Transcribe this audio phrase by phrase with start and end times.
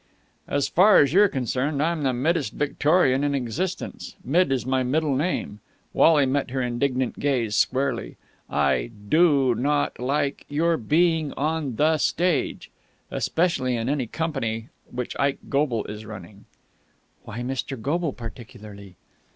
[0.47, 4.15] "As far as you are concerned, I'm the middest Victorian in existence.
[4.25, 5.59] Mid is my middle name."
[5.93, 8.17] Wally met her indignant gaze squarely.
[8.49, 12.71] "I do not like your being on the stage!
[13.11, 16.45] Especially in any company which Ike Goble is running."
[17.25, 17.79] "Why Mr.
[17.79, 18.95] Goble particularly?"